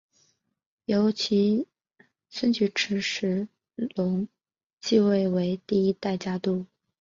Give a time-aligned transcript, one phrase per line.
[0.85, 1.67] 由其
[2.27, 4.27] 孙菊池时隆
[4.79, 6.65] 继位为第十一代家督。